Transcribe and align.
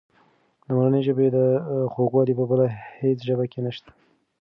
د 0.65 0.67
مورنۍ 0.75 1.01
ژبې 1.07 1.27
خوږوالی 1.91 2.33
په 2.39 2.43
بله 2.49 2.65
هېڅ 3.01 3.17
ژبه 3.27 3.45
کې 3.51 3.59
نشته. 3.65 3.89